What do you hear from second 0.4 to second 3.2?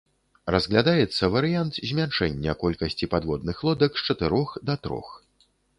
Разглядаецца варыянт змяншэння колькасці